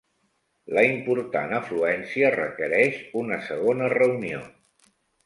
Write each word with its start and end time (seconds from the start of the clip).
La 0.77 0.83
important 0.91 1.53
afluència 1.57 2.31
requereix 2.37 2.97
una 3.21 3.39
segona 3.51 3.91
reunió. 3.95 4.41